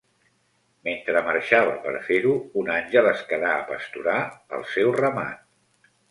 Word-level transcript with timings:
Mentre 0.87 1.19
marxava 1.25 1.73
per 1.83 1.91
fer-ho, 2.07 2.31
un 2.61 2.71
àngel 2.75 3.09
es 3.09 3.21
quedà 3.33 3.51
a 3.57 3.67
pasturar 3.67 4.15
el 4.59 4.65
seu 4.71 4.91
ramat. 4.97 5.91